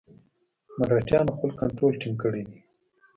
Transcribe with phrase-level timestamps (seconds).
[0.77, 2.59] مرهټیانو خپل کنټرول ټینګ کړی دی.